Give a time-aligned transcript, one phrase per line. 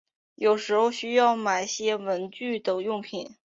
[0.33, 3.35] 有时候需要买些文具等用品